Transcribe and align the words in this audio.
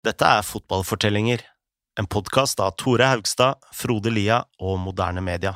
Dette 0.00 0.24
er 0.24 0.40
Fotballfortellinger, 0.40 1.42
en 2.00 2.06
podkast 2.08 2.60
av 2.64 2.70
Tore 2.80 3.04
Haugstad, 3.04 3.58
Frode 3.76 4.08
Lia 4.08 4.38
og 4.56 4.78
Moderne 4.80 5.20
Media. 5.20 5.52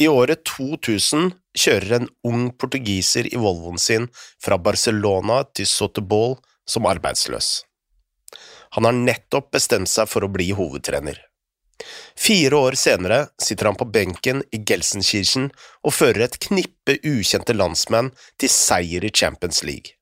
I 0.00 0.08
året 0.08 0.46
2000 0.48 1.28
kjører 1.52 1.98
en 1.98 2.08
ung 2.24 2.48
portugiser 2.56 3.28
i 3.28 3.36
Volvoen 3.36 3.76
sin 3.76 4.08
fra 4.16 4.56
Barcelona 4.56 5.42
til 5.52 5.68
Sotebol 5.68 6.38
som 6.64 6.88
arbeidsløs. 6.88 7.52
Han 8.72 8.88
har 8.88 8.96
nettopp 8.96 9.52
bestemt 9.52 9.92
seg 9.92 10.08
for 10.08 10.24
å 10.24 10.32
bli 10.32 10.54
hovedtrener. 10.56 11.20
Fire 12.16 12.56
år 12.56 12.80
senere 12.80 13.26
sitter 13.36 13.68
han 13.68 13.76
på 13.76 13.92
benken 13.92 14.40
i 14.48 14.64
Gelsenkirchen 14.64 15.52
og 15.84 16.00
fører 16.00 16.30
et 16.30 16.44
knippe 16.48 16.96
ukjente 17.04 17.52
landsmenn 17.52 18.14
til 18.40 18.48
seier 18.48 19.04
i 19.04 19.12
Champions 19.12 19.66
League. 19.68 19.98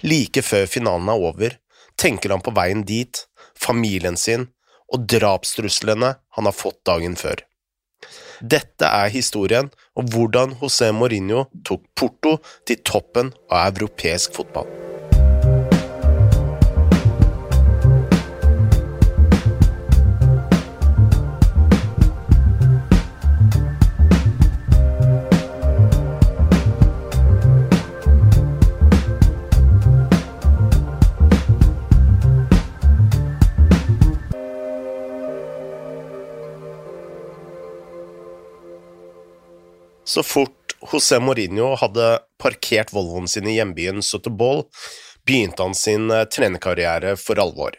Like 0.00 0.42
før 0.42 0.66
finalen 0.70 1.10
er 1.12 1.28
over, 1.28 1.56
tenker 2.00 2.32
han 2.32 2.42
på 2.44 2.54
veien 2.56 2.84
dit, 2.88 3.26
familien 3.58 4.16
sin 4.16 4.48
og 4.92 5.06
drapstruslene 5.08 6.14
han 6.36 6.48
har 6.48 6.56
fått 6.56 6.80
dagen 6.88 7.16
før. 7.16 7.44
Dette 8.42 8.88
er 8.88 9.12
historien 9.14 9.70
om 9.94 10.08
hvordan 10.10 10.56
José 10.60 10.90
Mourinho 10.96 11.46
tok 11.68 11.84
Porto 11.94 12.38
til 12.66 12.80
toppen 12.82 13.30
av 13.48 13.70
europeisk 13.70 14.34
fotball. 14.34 14.66
Så 40.12 40.22
fort 40.22 40.74
José 40.92 41.16
Mourinho 41.24 41.70
hadde 41.80 42.18
parkert 42.38 42.90
Volvoen 42.92 43.28
sin 43.28 43.46
i 43.48 43.54
hjembyen 43.56 44.02
Sotobol, 44.04 44.66
begynte 45.24 45.64
han 45.64 45.72
sin 45.78 46.10
eh, 46.12 46.26
trenerkarriere 46.28 47.14
for 47.16 47.40
alvor. 47.40 47.78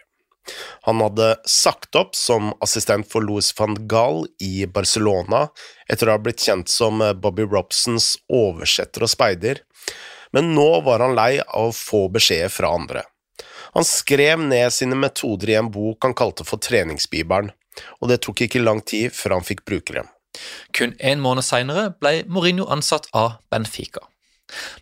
Han 0.87 1.03
hadde 1.03 1.27
sagt 1.45 1.93
opp 1.99 2.17
som 2.17 2.49
assistent 2.65 3.05
for 3.11 3.21
Louis 3.21 3.51
van 3.59 3.77
Gaal 3.91 4.23
i 4.41 4.65
Barcelona 4.65 5.43
etter 5.85 6.09
å 6.09 6.15
ha 6.15 6.23
blitt 6.23 6.41
kjent 6.41 6.73
som 6.73 7.05
eh, 7.05 7.13
Bobby 7.13 7.45
Robsons 7.45 8.15
oversetter 8.33 9.05
og 9.05 9.13
speider, 9.13 9.61
men 10.33 10.55
nå 10.57 10.67
var 10.89 11.05
han 11.05 11.13
lei 11.19 11.37
av 11.43 11.69
å 11.69 11.77
få 11.83 12.07
beskjeder 12.17 12.49
fra 12.49 12.73
andre. 12.79 13.05
Han 13.77 13.85
skrev 13.85 14.41
ned 14.41 14.73
sine 14.73 14.97
metoder 14.97 15.53
i 15.53 15.59
en 15.61 15.69
bok 15.69 16.01
han 16.09 16.17
kalte 16.17 16.49
for 16.49 16.57
Treningsbibelen, 16.57 17.53
og 18.01 18.09
det 18.09 18.23
tok 18.25 18.47
ikke 18.47 18.65
lang 18.65 18.81
tid 18.81 19.13
før 19.13 19.37
han 19.37 19.49
fikk 19.53 19.67
bruke 19.69 20.01
dem. 20.01 20.12
Kun 20.73 20.95
en 20.99 21.21
måned 21.23 21.45
senere 21.45 21.91
ble 21.99 22.23
Mourinho 22.27 22.67
ansatt 22.73 23.09
av 23.13 23.37
Benfica. 23.53 24.03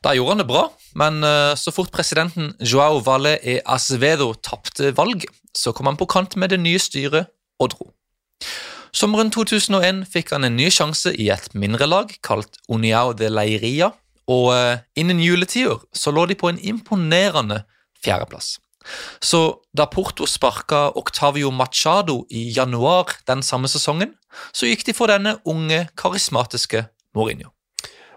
Da 0.03 0.13
gjorde 0.15 0.35
han 0.35 0.41
det 0.41 0.49
bra, 0.49 0.65
men 0.99 1.23
eh, 1.23 1.53
så 1.55 1.71
fort 1.71 1.91
presidenten 1.93 2.53
Joao 2.59 2.99
Valle 3.05 3.37
e 3.43 3.59
Acevedo 3.65 4.33
tapte 4.43 4.91
valget, 4.97 5.31
så 5.55 5.73
kom 5.75 5.87
han 5.87 5.99
på 5.99 6.09
kant 6.11 6.35
med 6.39 6.51
det 6.51 6.59
nye 6.63 6.79
styret 6.81 7.31
og 7.61 7.73
dro. 7.75 7.91
Sommeren 8.91 9.31
2001 9.31 10.03
fikk 10.11 10.33
han 10.35 10.43
en 10.43 10.57
ny 10.59 10.67
sjanse 10.73 11.13
i 11.15 11.29
et 11.31 11.53
mindre 11.55 11.87
lag 11.87 12.11
kalt 12.25 12.59
Uniao 12.67 13.13
de 13.15 13.29
Leiria, 13.31 13.91
og 14.31 14.51
eh, 14.55 14.81
innen 14.99 15.21
juletider 15.23 15.79
så 15.95 16.11
lå 16.11 16.25
de 16.27 16.37
på 16.39 16.51
en 16.51 16.59
imponerende 16.59 17.63
fjerdeplass. 18.03 18.57
Så 19.19 19.61
da 19.77 19.85
Porto 19.91 20.27
sparka 20.27 20.89
Octavio 20.97 21.51
Machado 21.51 22.25
i 22.29 22.49
januar 22.55 23.13
den 23.27 23.43
samme 23.45 23.69
sesongen, 23.71 24.15
så 24.51 24.69
gikk 24.69 24.85
de 24.87 24.95
for 24.97 25.11
denne 25.11 25.37
unge, 25.45 25.85
karismatiske 25.99 26.85
Mourinho. 27.15 27.51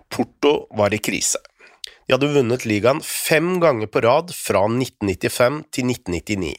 Porto 0.08 0.66
var 0.76 0.94
i 0.94 1.00
krise. 1.02 1.40
De 2.06 2.14
hadde 2.14 2.32
vunnet 2.34 2.66
ligaen 2.68 3.00
fem 3.04 3.58
ganger 3.60 3.88
på 3.88 4.02
rad 4.04 4.32
fra 4.36 4.66
1995 4.68 5.62
til 5.72 5.90
1999. 5.90 6.54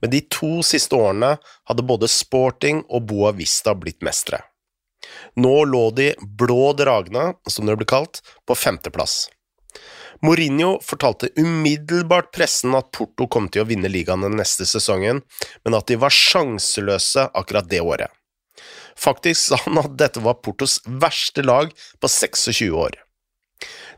Men 0.00 0.12
de 0.12 0.20
to 0.30 0.60
siste 0.66 0.94
årene 0.94 1.36
hadde 1.68 1.86
både 1.86 2.08
Sporting 2.10 2.84
og 2.86 3.08
Boa 3.10 3.32
Vista 3.34 3.74
blitt 3.74 4.04
mestere. 4.06 4.44
Nå 5.42 5.64
lå 5.68 5.88
de 5.94 6.12
blå 6.38 6.72
dragene, 6.78 7.34
som 7.50 7.66
det 7.66 7.76
ble 7.78 7.86
kalt, 7.88 8.22
på 8.46 8.56
femteplass. 8.58 9.26
Mourinho 10.24 10.76
fortalte 10.84 11.28
umiddelbart 11.36 12.30
pressen 12.32 12.74
at 12.78 12.92
Porto 12.94 13.26
kom 13.28 13.48
til 13.52 13.64
å 13.64 13.68
vinne 13.68 13.90
ligaen 13.92 14.24
den 14.24 14.38
neste 14.40 14.66
sesongen, 14.68 15.22
men 15.64 15.76
at 15.76 15.88
de 15.90 15.98
var 16.00 16.14
sjanseløse 16.14 17.28
akkurat 17.36 17.68
det 17.70 17.82
året. 17.84 18.12
Faktisk 18.96 19.50
sa 19.50 19.58
han 19.66 19.82
at 19.82 19.96
dette 20.00 20.22
var 20.24 20.38
Portos 20.40 20.78
verste 20.86 21.44
lag 21.44 21.72
på 22.00 22.08
26 22.08 22.70
år. 22.72 22.96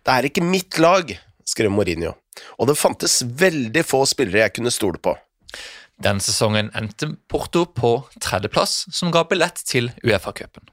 Det 0.03 0.15
er 0.15 0.27
ikke 0.27 0.45
mitt 0.45 0.79
lag, 0.83 1.13
skrev 1.47 1.71
Mourinho, 1.75 2.17
og 2.59 2.71
det 2.71 2.79
fantes 2.79 3.21
veldig 3.23 3.85
få 3.87 4.03
spillere 4.09 4.47
jeg 4.47 4.57
kunne 4.59 4.75
stole 4.75 4.99
på. 5.03 5.15
Den 6.03 6.21
sesongen 6.23 6.71
endte 6.79 7.13
Porto 7.31 7.65
på 7.75 7.93
tredjeplass, 8.23 8.85
som 8.95 9.11
ga 9.15 9.25
billett 9.27 9.63
til 9.67 9.91
Uefa-cupen. 10.07 10.67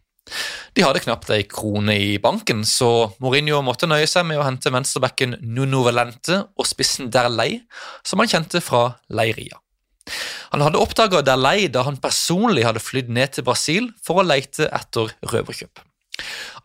De 0.75 0.84
hadde 0.84 1.02
knapt 1.03 1.30
ei 1.31 1.46
krone 1.47 1.94
i 2.02 2.16
banken, 2.22 2.63
så 2.66 3.12
Mourinho 3.24 3.62
måtte 3.63 3.88
nøye 3.88 4.08
seg 4.09 4.25
med 4.28 4.41
å 4.41 4.46
hente 4.47 4.74
venstrebacken 4.74 5.38
Nuno 5.41 5.84
Valente 5.86 6.41
og 6.58 6.68
spissen 6.68 7.12
Derlei, 7.13 7.62
som 8.03 8.22
han 8.22 8.31
kjente 8.31 8.62
fra 8.64 8.97
Leiria. 9.08 9.62
Han 10.53 10.64
hadde 10.66 10.81
oppdaga 10.81 11.24
Derlei 11.25 11.69
da 11.72 11.85
han 11.88 12.00
personlig 12.02 12.66
hadde 12.66 12.84
flydd 12.84 13.09
ned 13.14 13.35
til 13.35 13.46
Brasil 13.47 13.90
for 14.06 14.22
å 14.22 14.28
leite 14.28 14.69
etter 14.74 15.14
røverkjøp. 15.31 15.81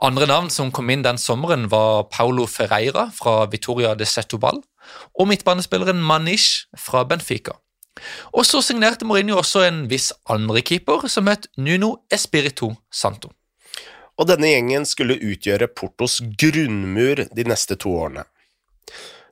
Andre 0.07 0.29
navn 0.31 0.51
som 0.53 0.71
kom 0.73 0.91
inn 0.93 1.03
den 1.05 1.19
sommeren, 1.21 1.67
var 1.71 2.07
Paulo 2.13 2.47
Ferreira 2.49 3.09
fra 3.15 3.45
Vitoria 3.51 3.97
de 3.99 4.07
Setobal 4.09 4.61
og 5.19 5.29
midtbanespilleren 5.29 6.01
Manish 6.01 6.71
fra 6.79 7.03
Benfica. 7.05 7.59
Og 8.33 8.47
så 8.49 8.63
signerte 8.65 9.05
Mourinho 9.05 9.37
også 9.41 9.67
en 9.67 9.85
viss 9.91 10.09
andre 10.31 10.63
keeper, 10.65 11.05
som 11.11 11.29
het 11.29 11.51
Nuno 11.59 11.99
Espirito 12.15 12.73
Santo 12.91 13.35
og 14.21 14.29
denne 14.29 14.53
gjengen 14.53 14.85
skulle 14.89 15.17
utgjøre 15.17 15.71
Portos 15.73 16.19
grunnmur 16.21 17.25
de 17.33 17.47
neste 17.49 17.79
to 17.81 17.95
årene. 17.97 18.27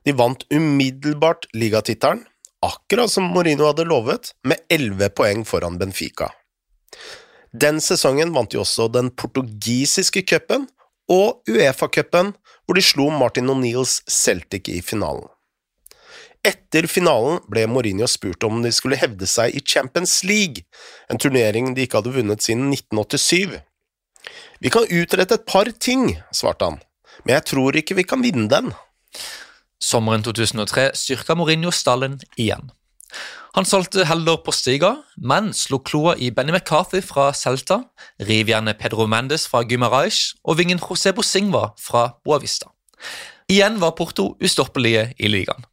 De 0.08 0.14
vant 0.16 0.44
umiddelbart 0.48 1.44
ligatittelen, 1.52 2.24
akkurat 2.64 3.12
som 3.12 3.28
Mourinho 3.34 3.68
hadde 3.68 3.84
lovet, 3.84 4.32
med 4.48 4.64
elleve 4.72 5.10
poeng 5.12 5.44
foran 5.46 5.76
Benfica. 5.78 6.30
Den 7.52 7.82
sesongen 7.84 8.32
vant 8.32 8.52
de 8.52 8.60
også 8.62 8.88
den 8.92 9.10
portugisiske 9.12 10.24
cupen 10.24 10.66
og 11.12 11.44
Uefa-cupen, 11.48 12.32
hvor 12.64 12.76
de 12.76 12.84
slo 12.84 13.08
Martin 13.12 13.52
O'Neills 13.52 14.00
Celtic 14.08 14.68
i 14.72 14.80
finalen. 14.84 15.28
Etter 16.46 16.86
finalen 16.86 17.40
ble 17.50 17.64
Mourinho 17.68 18.06
spurt 18.08 18.44
om 18.46 18.60
de 18.62 18.70
skulle 18.72 18.98
hevde 19.00 19.26
seg 19.26 19.56
i 19.56 19.62
Champions 19.64 20.20
League, 20.24 20.64
en 21.10 21.20
turnering 21.20 21.74
de 21.74 21.84
ikke 21.84 21.98
hadde 21.98 22.14
vunnet 22.14 22.44
siden 22.44 22.70
1987. 22.72 23.58
Vi 24.60 24.72
kan 24.74 24.88
utrette 24.90 25.38
et 25.38 25.46
par 25.46 25.70
ting, 25.80 26.16
svarte 26.34 26.66
han, 26.66 26.80
men 27.24 27.36
jeg 27.36 27.46
tror 27.52 27.78
ikke 27.78 27.98
vi 27.98 28.06
kan 28.08 28.24
vinne 28.24 28.48
den. 28.50 28.72
Sommeren 29.78 30.24
2003 30.26 30.90
styrka 30.98 31.36
Mourinho 31.38 31.70
stallen 31.70 32.18
igjen. 32.36 32.72
Han 33.56 33.64
solgte 33.64 34.04
heller 34.04 34.36
på 34.44 34.52
Stiga, 34.52 34.90
men 35.16 35.52
slo 35.56 35.78
kloa 35.80 36.12
i 36.20 36.28
Benny 36.34 36.52
McCarthy 36.52 37.00
fra 37.02 37.30
Celta, 37.34 37.80
rivjernet 38.20 38.78
Pedro 38.78 39.06
Mendes 39.08 39.48
fra 39.48 39.62
Gumaraish 39.66 40.36
og 40.44 40.58
vingen 40.60 40.78
José 40.82 41.14
Bosingva 41.16 41.72
fra 41.80 42.04
Boavista. 42.24 42.68
Igjen 43.48 43.80
var 43.80 43.96
Porto 43.96 44.34
ustoppelige 44.44 45.08
i 45.18 45.30
ligaen. 45.32 45.64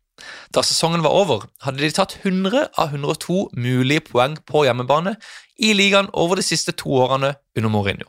Da 0.55 0.63
sesongen 0.63 1.03
var 1.03 1.11
over, 1.11 1.45
hadde 1.65 1.83
de 1.83 1.91
tatt 1.91 2.15
100 2.23 2.69
av 2.79 2.93
102 2.95 3.49
mulige 3.59 4.05
poeng 4.07 4.37
på 4.47 4.63
hjemmebane 4.63 5.17
i 5.59 5.73
ligaen 5.75 6.07
over 6.13 6.39
de 6.39 6.45
siste 6.47 6.71
to 6.79 6.93
årene 7.03 7.35
under 7.57 7.73
Mourinho. 7.73 8.07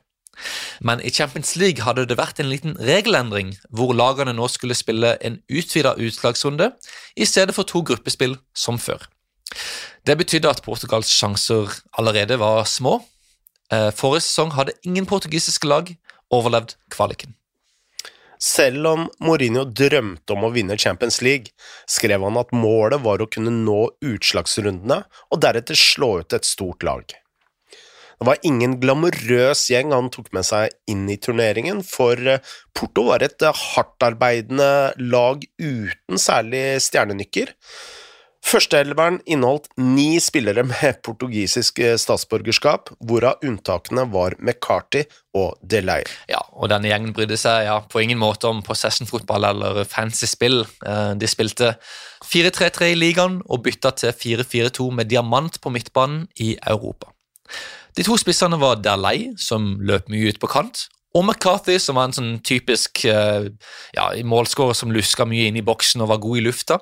Men 0.81 1.01
i 1.01 1.11
Champions 1.11 1.55
League 1.57 1.85
hadde 1.87 2.07
det 2.09 2.19
vært 2.19 2.41
en 2.43 2.51
liten 2.51 2.77
regelendring, 2.81 3.55
hvor 3.71 3.95
lagene 3.97 4.35
nå 4.37 4.49
skulle 4.53 4.77
spille 4.77 5.17
en 5.25 5.41
utvida 5.49 5.97
utslagsrunde 5.97 6.73
i 7.17 7.29
stedet 7.29 7.57
for 7.57 7.69
to 7.69 7.83
gruppespill 7.87 8.37
som 8.57 8.81
før. 8.81 9.07
Det 10.07 10.19
betydde 10.19 10.51
at 10.51 10.63
Portugals 10.63 11.11
sjanser 11.11 11.73
allerede 11.99 12.39
var 12.39 12.65
små. 12.71 13.01
Eh, 13.73 13.91
forrige 13.91 14.27
sesong 14.29 14.53
hadde 14.55 14.77
ingen 14.87 15.09
portugisiske 15.09 15.67
lag 15.67 15.91
overlevd 16.31 16.77
kvaliken. 16.95 17.35
Selv 18.43 18.87
om 18.91 19.07
Mourinho 19.25 19.65
drømte 19.65 20.35
om 20.35 20.45
å 20.45 20.53
vinne 20.53 20.77
Champions 20.79 21.23
League, 21.25 21.55
skrev 21.89 22.25
han 22.27 22.37
at 22.37 22.53
målet 22.53 23.01
var 23.03 23.23
å 23.23 23.31
kunne 23.33 23.53
nå 23.55 23.79
utslagsrundene 24.05 25.01
og 25.33 25.41
deretter 25.41 25.79
slå 25.79 26.19
ut 26.21 26.37
et 26.37 26.45
stort 26.47 26.85
lag. 26.87 27.17
Det 28.17 28.25
var 28.25 28.41
ingen 28.49 28.79
glamorøs 28.81 29.67
gjeng 29.69 29.93
han 29.93 30.09
tok 30.13 30.31
med 30.33 30.47
seg 30.49 30.73
inn 30.89 31.05
i 31.13 31.19
turneringen, 31.21 31.83
for 31.85 32.17
eh, 32.17 32.41
Porto 32.77 33.11
var 33.11 33.25
et 33.27 33.45
eh, 33.45 33.63
hardtarbeidende 33.75 34.71
lag 35.13 35.45
uten 35.61 36.21
særlig 36.21 36.65
stjernenykker. 36.85 37.53
Førsteelveren 38.47 39.19
inneholdt 39.29 39.67
ni 39.83 40.21
spillere 40.23 40.65
med 40.65 41.03
portugisisk 41.05 41.83
eh, 41.85 41.99
statsborgerskap, 42.01 42.95
hvorav 43.05 43.45
unntakene 43.45 44.07
var 44.15 44.39
McCarty 44.41 45.05
og 45.37 45.61
Delay. 45.61 46.09
Ja, 46.33 46.41
og 46.57 46.73
denne 46.73 46.89
gjengen 46.89 47.13
brydde 47.13 47.37
seg 47.43 47.67
ja, 47.69 47.83
på 47.85 48.01
ingen 48.01 48.23
måte 48.23 48.49
om 48.49 48.65
possession-fotball 48.65 49.51
eller 49.51 49.83
fancy 49.85 50.31
spill. 50.31 50.63
De 50.81 51.29
spilte 51.29 51.75
4-3-3 52.25 52.95
i 52.95 52.97
ligaen 52.97 53.43
og 53.45 53.67
bytta 53.69 53.93
til 54.01 54.17
4-4-2 54.17 54.89
med 55.03 55.13
diamant 55.13 55.61
på 55.61 55.75
midtbanen 55.75 56.25
i 56.41 56.55
Europa. 56.65 57.13
De 57.97 58.05
to 58.05 58.17
spissene 58.21 58.59
var 58.61 58.83
Dalai, 58.85 59.33
som 59.41 59.79
løp 59.81 60.11
mye 60.13 60.29
ut 60.29 60.41
på 60.43 60.51
kant, 60.53 60.85
og 61.17 61.23
McCarthy, 61.25 61.79
som 61.81 61.97
var 61.97 62.11
en 62.11 62.13
sånn 62.17 62.35
typisk 62.45 63.07
uh, 63.09 63.47
ja, 63.97 64.05
målskårer 64.29 64.77
som 64.77 64.93
luska 64.93 65.25
mye 65.25 65.47
inn 65.49 65.57
i 65.57 65.65
boksen 65.65 66.05
og 66.05 66.11
var 66.11 66.21
god 66.21 66.41
i 66.43 66.45
lufta. 66.45 66.77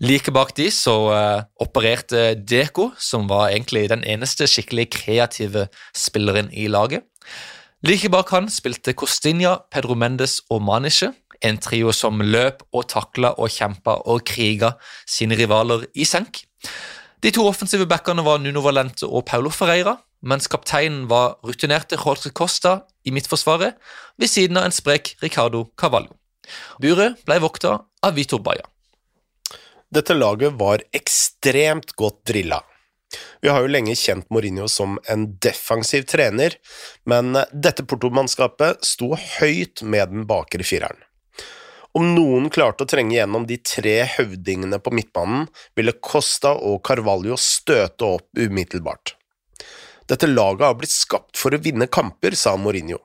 Like 0.00 0.32
bak 0.32 0.54
de 0.56 0.70
så 0.72 0.94
uh, 1.12 1.44
opererte 1.60 2.30
Deko, 2.40 2.88
som 2.96 3.28
var 3.28 3.50
egentlig 3.50 3.84
den 3.92 4.06
eneste 4.08 4.48
skikkelig 4.48 4.88
kreative 4.96 5.66
spilleren 5.92 6.48
i 6.56 6.70
laget. 6.72 7.04
Like 7.84 8.08
bak 8.08 8.32
han 8.32 8.48
spilte 8.48 8.96
Costinha, 8.96 9.58
Pedro 9.68 9.98
Mendes 9.98 10.38
og 10.48 10.64
Maniche, 10.64 11.12
en 11.44 11.60
trio 11.60 11.92
som 11.92 12.24
løp 12.24 12.64
og 12.72 12.88
takla 12.88 13.34
og 13.36 13.52
kjempa 13.52 14.00
og 14.08 14.24
kriga 14.24 14.72
sine 15.04 15.36
rivaler 15.36 15.84
i 15.92 16.08
senk. 16.08 16.46
De 17.20 17.32
to 17.34 17.44
offensive 17.44 17.84
backene 17.90 18.24
var 18.24 18.40
Nuno 18.40 18.64
Valente 18.64 19.04
og 19.04 19.26
Paulo 19.28 19.52
Ferreira, 19.52 19.98
mens 20.22 20.48
kapteinen 20.50 21.06
var 21.10 21.36
rutinerte 21.46 21.98
Jorge 21.98 22.30
Costa 22.30 22.80
i 23.04 23.12
midtforsvaret, 23.14 23.76
ved 24.16 24.30
siden 24.30 24.56
av 24.60 24.68
en 24.68 24.74
sprek 24.74 25.16
Ricardo 25.22 25.66
Cavallo. 25.76 26.14
Buret 26.80 27.22
ble 27.26 27.40
vokta 27.42 27.80
av 28.02 28.16
Vitor 28.16 28.40
Baia. 28.42 28.66
Dette 29.92 30.14
laget 30.14 30.56
var 30.58 30.82
ekstremt 30.94 31.94
godt 31.98 32.24
drilla. 32.26 32.62
Vi 33.40 33.48
har 33.48 33.62
jo 33.62 33.70
lenge 33.70 33.94
kjent 33.94 34.26
Mourinho 34.34 34.66
som 34.68 34.96
en 35.10 35.28
defensiv 35.42 36.06
trener, 36.10 36.56
men 37.06 37.36
dette 37.52 37.86
portomannskapet 37.86 38.82
sto 38.84 39.12
høyt 39.14 39.84
med 39.86 40.10
den 40.12 40.26
bakre 40.26 40.66
fireren. 40.66 40.98
Om 41.96 42.10
noen 42.12 42.50
klarte 42.52 42.84
å 42.84 42.90
trenge 42.90 43.14
gjennom 43.16 43.46
de 43.48 43.56
tre 43.64 44.02
høvdingene 44.18 44.82
på 44.84 44.92
midtbanen, 44.92 45.46
ville 45.78 45.94
Costa 46.04 46.52
og 46.52 46.82
Carvalho 46.84 47.38
støte 47.40 48.10
opp 48.18 48.26
umiddelbart. 48.36 49.14
Dette 50.10 50.28
laget 50.30 50.66
har 50.68 50.78
blitt 50.78 50.94
skapt 50.94 51.38
for 51.38 51.54
å 51.54 51.60
vinne 51.62 51.88
kamper, 51.90 52.36
sa 52.38 52.54
Mourinho. 52.60 53.00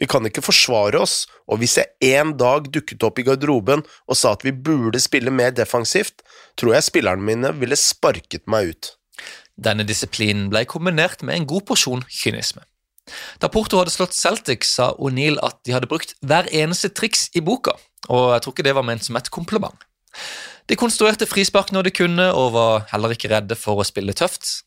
Vi 0.00 0.08
kan 0.10 0.26
ikke 0.26 0.42
forsvare 0.42 0.98
oss, 0.98 1.24
og 1.46 1.60
hvis 1.60 1.76
jeg 1.78 2.14
en 2.18 2.34
dag 2.38 2.66
dukket 2.74 3.04
opp 3.06 3.20
i 3.20 3.24
garderoben 3.26 3.84
og 3.84 4.18
sa 4.18 4.34
at 4.34 4.42
vi 4.46 4.52
burde 4.52 5.00
spille 5.02 5.30
mer 5.30 5.54
defensivt, 5.54 6.24
tror 6.58 6.74
jeg 6.74 6.88
spillerne 6.88 7.24
mine 7.24 7.52
ville 7.60 7.78
sparket 7.78 8.48
meg 8.50 8.72
ut. 8.72 8.92
Denne 9.54 9.86
disiplinen 9.86 10.48
ble 10.50 10.64
kombinert 10.66 11.22
med 11.22 11.38
en 11.38 11.48
god 11.50 11.66
porsjon 11.68 12.02
kynisme. 12.10 12.64
Da 13.38 13.50
Porto 13.52 13.78
hadde 13.78 13.92
slått 13.92 14.16
Celtic, 14.16 14.64
sa 14.66 14.94
O'Neill 14.96 15.36
at 15.44 15.60
de 15.66 15.74
hadde 15.76 15.90
brukt 15.90 16.16
hver 16.24 16.48
eneste 16.50 16.90
triks 16.90 17.28
i 17.36 17.44
boka, 17.44 17.76
og 18.08 18.32
jeg 18.34 18.44
tror 18.44 18.56
ikke 18.56 18.66
det 18.66 18.74
var 18.74 18.86
ment 18.88 19.04
som 19.04 19.18
et 19.20 19.30
kompliment. 19.30 19.76
De 20.70 20.78
konstruerte 20.80 21.28
frispark 21.28 21.74
når 21.76 21.88
de 21.88 21.92
kunne, 21.98 22.26
og 22.32 22.54
var 22.54 22.86
heller 22.94 23.12
ikke 23.12 23.28
redde 23.34 23.56
for 23.58 23.80
å 23.80 23.84
spille 23.86 24.14
tøft. 24.16 24.64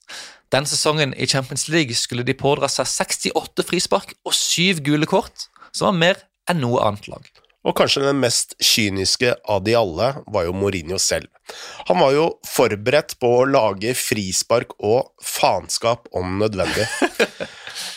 Den 0.53 0.67
sesongen 0.69 1.13
i 1.13 1.27
Champions 1.27 1.67
League 1.67 1.95
skulle 1.95 2.23
de 2.23 2.35
pådra 2.37 2.69
seg 2.71 2.87
68 2.87 3.65
frispark 3.67 4.15
og 4.23 4.35
syv 4.35 4.79
gule 4.85 5.09
kort, 5.09 5.49
som 5.75 5.91
var 5.91 5.99
mer 5.99 6.23
enn 6.47 6.63
noe 6.63 6.79
annet 6.87 7.09
lag. 7.11 7.27
Og 7.67 7.75
kanskje 7.75 8.05
den 8.05 8.21
mest 8.21 8.53
kyniske 8.63 9.33
av 9.51 9.65
de 9.65 9.73
alle 9.75 10.13
var 10.31 10.45
jo 10.47 10.53
Mourinho 10.55 10.95
selv. 11.03 11.27
Han 11.89 11.99
var 11.99 12.13
jo 12.15 12.27
forberedt 12.47 13.17
på 13.19 13.31
å 13.41 13.47
lage 13.49 13.91
frispark 13.97 14.71
og 14.79 15.11
faenskap 15.23 16.07
om 16.15 16.37
nødvendig. 16.39 16.87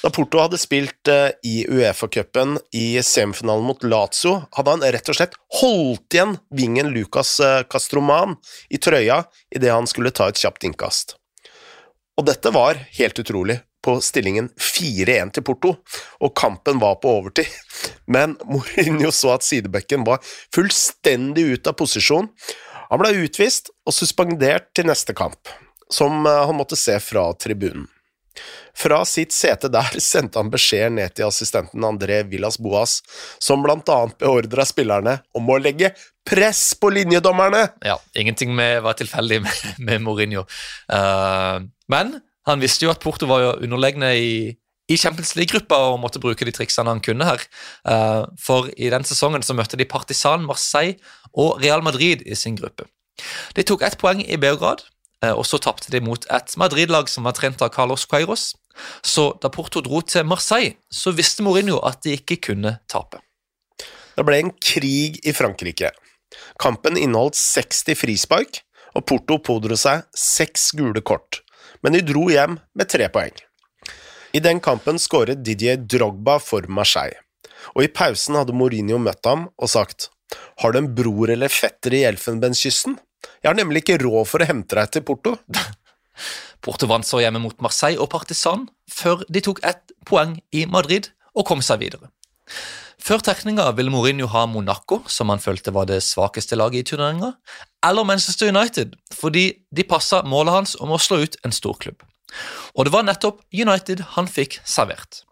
Da 0.00 0.10
Porto 0.12 0.40
hadde 0.42 0.58
spilt 0.60 1.08
eh, 1.08 1.30
i 1.44 1.62
Uefa-cupen 1.68 2.58
i 2.76 3.00
semifinalen 3.04 3.64
mot 3.64 3.84
Lazio, 3.84 4.34
hadde 4.56 4.74
han 4.74 4.84
rett 4.96 5.08
og 5.12 5.16
slett 5.16 5.38
holdt 5.60 6.16
igjen 6.16 6.34
vingen 6.56 6.92
Lucas 6.92 7.34
eh, 7.44 7.62
Castroman 7.68 8.36
i 8.68 8.80
trøya 8.80 9.22
idet 9.56 9.72
han 9.72 9.88
skulle 9.88 10.12
ta 10.12 10.28
et 10.28 10.40
kjapt 10.40 10.68
innkast. 10.68 11.19
Og 12.20 12.26
dette 12.28 12.50
var 12.52 12.76
helt 12.98 13.18
utrolig, 13.22 13.62
på 13.80 13.94
stillingen 14.04 14.50
4-1 14.60 15.30
til 15.38 15.44
Porto, 15.46 15.70
og 16.20 16.34
kampen 16.36 16.76
var 16.82 16.98
på 17.00 17.14
overtid. 17.16 17.48
Men 18.04 18.34
Mourinho 18.44 19.08
så 19.14 19.38
at 19.38 19.46
sidebekken 19.46 20.04
var 20.04 20.20
fullstendig 20.52 21.46
ute 21.54 21.72
av 21.72 21.78
posisjon. 21.80 22.28
Han 22.90 23.00
ble 23.00 23.14
utvist 23.24 23.72
og 23.88 23.96
suspendert 23.96 24.68
til 24.76 24.90
neste 24.90 25.16
kamp, 25.16 25.48
som 25.88 26.26
eh, 26.28 26.42
han 26.44 26.58
måtte 26.58 26.76
se 26.76 26.98
fra 27.00 27.30
tribunen. 27.40 27.88
Fra 28.76 29.00
sitt 29.08 29.32
sete 29.34 29.68
der 29.72 29.96
sendte 30.00 30.38
han 30.40 30.52
beskjed 30.52 30.94
ned 30.94 31.16
til 31.16 31.26
assistenten 31.26 31.84
André 31.84 32.20
Villas 32.28 32.60
Boas, 32.60 33.00
som 33.42 33.64
blant 33.64 33.88
annet 33.92 34.16
beordra 34.20 34.64
spillerne 34.68 35.18
om 35.36 35.50
å 35.50 35.58
legge 35.60 35.90
press 36.26 36.70
på 36.78 36.92
linjedommerne! 36.94 37.66
Ja, 37.84 37.98
ingenting 38.14 38.54
med, 38.56 38.80
var 38.86 38.96
tilfeldig 39.00 39.42
med, 39.44 39.66
med 39.88 40.04
Mourinho. 40.06 40.46
Uh, 40.92 41.66
men 41.90 42.20
han 42.48 42.62
visste 42.62 42.86
jo 42.86 42.92
at 42.92 43.02
Porto 43.02 43.28
var 43.28 43.60
underlegne 43.60 44.10
i, 44.16 44.32
i 44.90 44.98
Champions 44.98 45.34
League-gruppa 45.36 45.76
og 45.90 46.00
måtte 46.02 46.22
bruke 46.22 46.46
de 46.46 46.54
triksene 46.54 46.92
han 46.92 47.02
kunne 47.04 47.26
her. 47.26 47.42
Uh, 47.84 48.24
for 48.40 48.70
i 48.76 48.90
den 48.92 49.06
sesongen 49.06 49.44
så 49.46 49.56
møtte 49.56 49.78
de 49.78 49.88
Partisan, 49.88 50.46
Marseille 50.48 50.96
og 51.32 51.60
Real 51.62 51.84
Madrid 51.84 52.24
i 52.26 52.38
sin 52.38 52.58
gruppe. 52.58 52.88
De 53.56 53.64
tok 53.66 53.84
ett 53.84 53.98
poeng 54.00 54.22
i 54.24 54.38
Beograd, 54.40 54.86
uh, 55.24 55.34
og 55.34 55.44
så 55.48 55.60
tapte 55.62 55.92
de 55.92 56.02
mot 56.04 56.24
et 56.32 56.56
Madrid-lag 56.60 57.10
som 57.12 57.28
var 57.28 57.36
trent 57.38 57.62
av 57.62 57.72
Carlos 57.74 58.06
Queiros. 58.08 58.54
Så 59.04 59.32
da 59.42 59.50
Porto 59.52 59.82
dro 59.84 60.00
til 60.06 60.24
Marseille, 60.24 60.78
så 60.88 61.12
visste 61.12 61.44
Mourinho 61.44 61.82
at 61.84 62.00
de 62.06 62.16
ikke 62.16 62.40
kunne 62.50 62.78
tape. 62.88 63.20
Det 64.16 64.24
ble 64.26 64.40
en 64.40 64.54
krig 64.62 65.20
i 65.26 65.34
Frankrike. 65.36 65.92
Kampen 66.60 66.96
inneholdt 66.96 67.36
60 67.36 67.98
frispark, 67.98 68.62
og 68.96 69.04
Porto 69.06 69.36
pådro 69.44 69.76
seg 69.78 70.06
seks 70.18 70.70
gule 70.78 71.02
kort 71.06 71.42
men 71.84 71.96
de 71.96 72.02
dro 72.04 72.28
hjem 72.32 72.58
med 72.76 72.90
tre 72.90 73.08
poeng. 73.12 73.36
I 74.32 74.42
den 74.42 74.60
kampen 74.62 75.00
skåret 75.02 75.42
Didier 75.42 75.80
Drogba 75.80 76.38
for 76.42 76.66
Marseille, 76.70 77.18
og 77.74 77.84
i 77.84 77.92
pausen 77.92 78.38
hadde 78.38 78.54
Mourinho 78.56 79.00
møtt 79.02 79.26
ham 79.26 79.48
og 79.58 79.72
sagt 79.72 80.10
Har 80.62 80.72
du 80.72 80.78
en 80.78 80.92
bror 80.94 81.32
eller 81.32 81.50
fetter 81.50 81.96
i 81.96 82.04
Elfenbenskysten? 82.06 82.98
Jeg 83.42 83.50
har 83.50 83.58
nemlig 83.58 83.82
ikke 83.82 83.98
råd 84.04 84.28
for 84.30 84.42
å 84.42 84.48
hente 84.48 84.78
deg 84.78 84.92
til 84.94 85.04
Porto. 85.04 85.34
Porto 86.64 86.86
vant 86.88 87.06
så 87.06 87.20
hjemme 87.22 87.42
mot 87.42 87.58
Marseille 87.64 88.00
og 88.00 88.10
Partisan, 88.12 88.68
før 88.90 89.24
de 89.28 89.42
tok 89.44 89.62
ett 89.66 89.92
poeng 90.06 90.38
i 90.52 90.66
Madrid 90.70 91.10
og 91.34 91.46
kom 91.48 91.64
seg 91.64 91.82
videre. 91.82 92.12
Før 93.00 93.22
trekninga 93.24 93.64
ville 93.76 93.92
Mourinho 93.92 94.28
ha 94.28 94.44
Monaco, 94.46 95.00
som 95.08 95.32
han 95.32 95.40
følte 95.40 95.72
var 95.72 95.88
det 95.88 96.02
svakeste 96.04 96.58
laget 96.58 96.82
i 96.82 96.88
turneringa, 96.92 97.32
eller 97.86 98.04
Manchester 98.04 98.48
United, 98.48 98.94
fordi 99.14 99.52
de 99.70 99.86
passa 99.88 100.22
målet 100.22 100.54
hans 100.54 100.76
om 100.80 100.92
å 100.92 101.00
slå 101.00 101.22
ut 101.24 101.36
en 101.44 101.54
storklubb. 101.54 102.02
Og 102.76 102.86
det 102.86 102.94
var 102.94 103.06
nettopp 103.06 103.40
United 103.52 104.04
han 104.14 104.28
fikk 104.30 104.60
servert. 104.68 105.24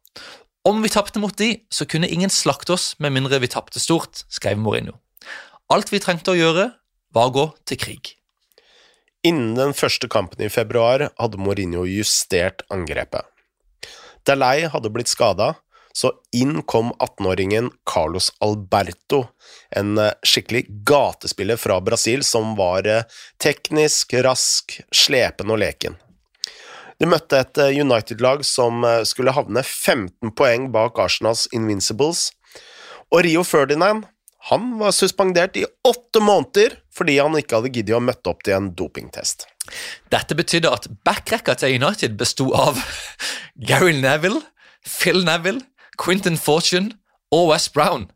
Om 0.66 0.82
vi 0.82 0.90
tapte 0.92 1.20
mot 1.22 1.36
de, 1.38 1.54
så 1.70 1.86
kunne 1.88 2.10
ingen 2.10 2.32
slakte 2.32 2.74
oss 2.74 2.90
med 2.98 3.14
mindre 3.14 3.38
vi 3.40 3.50
tapte 3.52 3.80
stort, 3.80 4.24
skrev 4.28 4.58
Mourinho. 4.60 4.96
Alt 5.72 5.92
vi 5.92 6.00
trengte 6.02 6.34
å 6.34 6.38
gjøre, 6.38 6.70
var 7.14 7.28
å 7.28 7.34
gå 7.34 7.44
til 7.68 7.80
krig. 7.80 8.14
Innen 9.26 9.54
den 9.58 9.74
første 9.76 10.08
kampen 10.10 10.44
i 10.44 10.50
februar 10.52 11.08
hadde 11.18 11.40
Mourinho 11.40 11.84
justert 11.88 12.64
angrepet. 12.74 13.24
Delay 14.28 14.66
hadde 14.68 14.92
blitt 14.92 15.10
skada, 15.10 15.54
så 15.92 16.12
inn 16.37 16.62
kom 16.62 16.92
18-åringen 16.92 17.71
Carlos 17.90 18.33
Alberto, 18.45 19.25
en 19.71 19.99
eh, 19.99 20.12
skikkelig 20.23 20.66
gatespiller 20.87 21.57
fra 21.57 21.80
Brasil 21.80 22.25
som 22.25 22.54
var 22.59 22.87
eh, 22.87 23.07
teknisk, 23.42 24.14
rask, 24.25 24.80
slepen 24.95 25.50
og 25.50 25.61
leken. 25.62 25.99
De 26.99 27.07
møtte 27.07 27.40
et 27.40 27.62
eh, 27.62 27.80
United-lag 27.80 28.45
som 28.47 28.85
skulle 29.07 29.35
havne 29.35 29.62
15 29.64 30.35
poeng 30.38 30.71
bak 30.75 30.99
Arsenals 31.02 31.47
Invincibles, 31.52 32.28
og 33.09 33.25
Rio 33.25 33.45
Ferdinand 33.47 34.07
han 34.49 34.78
var 34.78 34.95
suspendert 34.97 35.57
i 35.57 35.66
åtte 35.85 36.21
måneder 36.23 36.78
fordi 36.95 37.18
han 37.18 37.37
ikke 37.37 37.59
hadde 37.59 37.73
giddet 37.75 37.97
å 37.97 38.02
møtte 38.02 38.30
opp 38.30 38.45
til 38.47 38.57
en 38.57 38.71
dopingtest. 38.76 39.47
Dette 40.12 40.37
betydde 40.38 40.71
at 40.73 40.87
backrekka 41.04 41.57
til 41.59 41.76
United 41.76 42.16
besto 42.21 42.49
av 42.57 42.78
Gary 43.68 43.97
Neville, 43.99 44.40
Phil 44.87 45.21
Neville, 45.26 45.64
Quentin 45.98 46.38
Fortune 46.40 46.94
og 47.34 47.50
West 47.52 47.72
Brown. 47.74 48.08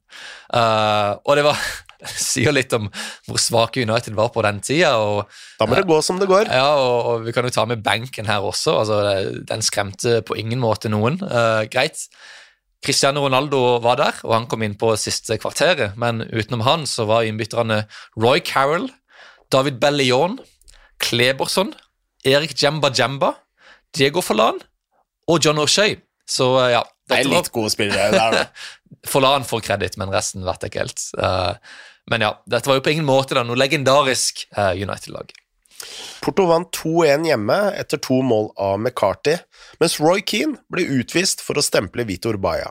Uh, 0.53 1.19
og 1.27 1.37
det 1.39 1.45
var, 1.47 1.59
sier 2.19 2.55
litt 2.55 2.73
om 2.77 2.89
hvor 3.29 3.41
svake 3.41 3.83
United 3.85 4.17
var 4.19 4.33
på 4.35 4.45
den 4.47 4.61
tida. 4.65 4.95
Og, 5.01 5.25
Da 5.61 5.69
må 5.69 5.79
det 5.79 5.89
gå 5.89 5.99
som 6.05 6.21
det 6.21 6.31
går. 6.31 6.51
ja, 6.53 6.69
og, 6.79 6.99
og 7.11 7.27
vi 7.27 7.35
kan 7.35 7.47
jo 7.49 7.55
ta 7.55 7.67
med 7.69 7.85
benken 7.85 8.29
her 8.31 8.45
også. 8.45 8.79
altså 8.83 9.01
Den 9.49 9.65
skremte 9.65 10.21
på 10.27 10.39
ingen 10.39 10.63
måte 10.63 10.93
noen. 10.93 11.21
Uh, 11.23 11.65
greit. 11.73 12.07
Cristiano 12.83 13.23
Ronaldo 13.23 13.79
var 13.79 14.01
der, 14.01 14.17
og 14.27 14.33
han 14.35 14.49
kom 14.51 14.65
inn 14.67 14.75
på 14.75 14.91
siste 14.99 15.37
kvarteret. 15.39 15.95
Men 16.01 16.25
utenom 16.33 16.65
han 16.67 16.89
så 16.91 17.07
var 17.07 17.23
innbytterne 17.29 17.85
Roy 18.19 18.43
Carroll, 18.43 18.89
David 19.55 19.79
Bellion, 19.79 20.41
Kleberson, 21.03 21.71
Erik 22.27 22.57
Jemba 22.59 22.91
Jemba, 22.95 23.37
Diego 23.95 24.23
Forlan 24.23 24.59
og 25.31 25.45
John 25.45 25.63
O'Shay. 25.63 25.95
Så 26.27 26.49
eh, 26.63 26.73
ja, 26.75 26.83
Det 27.09 27.19
er 27.19 27.29
litt 27.29 27.51
gode 27.55 27.73
spillere 27.73 28.11
der, 28.15 28.37
da. 28.37 28.43
Forlan 29.13 29.47
får 29.47 29.65
kreditt, 29.67 29.99
men 29.99 30.13
resten 30.15 30.45
vet 30.47 30.63
jeg 30.63 30.73
ikke 30.73 30.85
helt. 30.85 31.07
Eh, 31.19 31.79
men 32.13 32.25
ja, 32.25 32.33
dette 32.51 32.71
var 32.71 32.79
jo 32.79 32.85
på 32.87 32.93
ingen 32.95 33.09
måte 33.09 33.37
da 33.39 33.45
noe 33.47 33.59
legendarisk 33.59 34.45
eh, 34.51 34.75
United-lag. 34.83 35.33
Porto 36.23 36.47
vant 36.47 36.71
2-1 36.77 37.27
hjemme 37.27 37.59
etter 37.79 37.99
to 38.03 38.21
mål 38.23 38.53
av 38.61 38.79
McCarthy, 38.79 39.37
mens 39.83 39.99
Roy 40.01 40.23
Keane 40.23 40.61
ble 40.71 40.87
utvist 41.01 41.43
for 41.43 41.59
å 41.59 41.65
stemple 41.65 42.07
Vitor 42.07 42.39
Baia. 42.43 42.71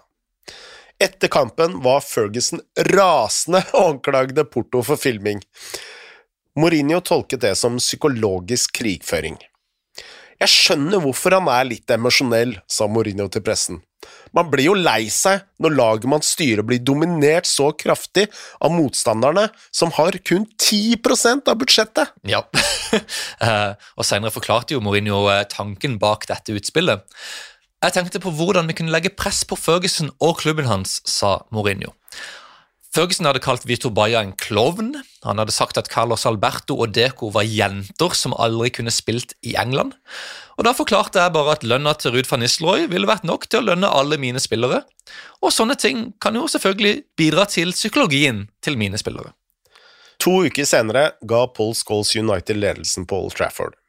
Etter 1.02 1.32
kampen 1.34 1.80
var 1.84 2.04
Ferguson 2.06 2.62
rasende 2.92 3.64
og 3.74 3.96
anklagde 3.98 4.46
Porto 4.48 4.84
for 4.86 5.02
filming. 5.02 5.42
Mourinho 6.60 7.00
tolket 7.04 7.44
det 7.44 7.56
som 7.60 7.80
psykologisk 7.80 8.76
krigføring. 8.80 9.40
Jeg 10.42 10.52
skjønner 10.52 11.02
hvorfor 11.04 11.38
han 11.38 11.48
er 11.54 11.68
litt 11.70 11.92
emosjonell, 11.94 12.56
sa 12.68 12.88
Mourinho 12.90 13.28
til 13.32 13.44
pressen. 13.46 13.82
Man 14.36 14.50
blir 14.52 14.70
jo 14.70 14.76
lei 14.78 15.10
seg 15.12 15.44
når 15.62 15.76
laget 15.76 16.12
man 16.12 16.24
styrer 16.26 16.66
blir 16.68 16.82
dominert 16.84 17.50
så 17.50 17.72
kraftig 17.76 18.28
av 18.64 18.74
motstanderne, 18.74 19.50
som 19.76 19.92
har 19.98 20.18
kun 20.28 20.48
10% 20.56 21.52
av 21.52 21.62
budsjettet. 21.62 22.18
Ja. 22.28 22.46
Eh, 23.42 23.72
og 23.96 24.04
Senere 24.06 24.34
forklarte 24.36 24.76
jo 24.76 24.82
Mourinho 24.84 25.24
eh, 25.32 25.46
tanken 25.50 25.96
bak 26.02 26.28
dette 26.30 26.54
utspillet. 26.54 27.06
Jeg 27.82 27.96
tenkte 27.96 28.20
på 28.22 28.34
hvordan 28.36 28.68
vi 28.70 28.76
kunne 28.78 28.94
legge 28.94 29.14
press 29.16 29.40
på 29.48 29.58
Ferguson 29.58 30.12
og 30.22 30.36
klubben 30.44 30.68
hans, 30.70 31.00
sa 31.08 31.40
Mourinho. 31.56 31.96
Ferguson 32.92 33.24
hadde 33.24 33.40
kalt 33.40 33.64
Vito 33.64 33.88
Baia 33.96 34.20
en 34.20 34.34
klovn. 34.36 34.90
Han 35.24 35.40
hadde 35.40 35.54
sagt 35.56 35.78
at 35.80 35.88
Carlos 35.88 36.26
Alberto 36.28 36.76
og 36.76 36.92
Deco 36.92 37.30
var 37.32 37.48
jenter 37.48 38.16
som 38.20 38.36
aldri 38.36 38.68
kunne 38.76 38.92
spilt 38.92 39.32
i 39.48 39.54
England. 39.56 39.94
Og 40.60 40.68
Da 40.68 40.74
forklarte 40.76 41.24
jeg 41.24 41.32
bare 41.32 41.56
at 41.56 41.64
lønna 41.64 41.94
til 41.96 42.12
Ruud 42.12 42.28
van 42.28 42.44
Nistelrooy 42.44 42.90
ville 42.92 43.08
vært 43.08 43.24
nok 43.24 43.48
til 43.48 43.62
å 43.62 43.70
lønne 43.70 43.88
alle 43.88 44.20
mine 44.20 44.44
spillere. 44.44 44.84
Og 45.40 45.56
sånne 45.56 45.80
ting 45.80 46.10
kan 46.20 46.36
jo 46.36 46.50
selvfølgelig 46.52 47.06
bidra 47.16 47.48
til 47.48 47.72
psykologien 47.72 48.50
til 48.62 48.76
mine 48.76 49.00
spillere. 49.00 49.32
To 50.20 50.44
uker 50.44 50.68
senere 50.68 51.14
ga 51.24 51.46
Paul 51.48 51.72
Scholes 51.80 52.12
United 52.20 52.60
ledelsen 52.60 53.08
på 53.08 53.24
Old 53.24 53.40
Trafford. 53.40 53.80